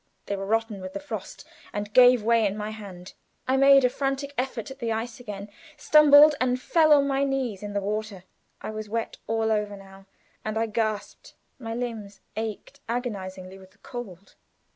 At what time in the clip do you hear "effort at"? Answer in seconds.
4.35-4.79